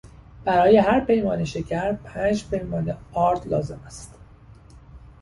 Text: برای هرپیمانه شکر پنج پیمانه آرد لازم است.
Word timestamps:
برای 0.45 0.77
هرپیمانه 0.77 1.45
شکر 1.45 1.93
پنج 1.93 2.45
پیمانه 2.49 2.97
آرد 3.13 3.47
لازم 3.47 3.79
است. 3.85 4.13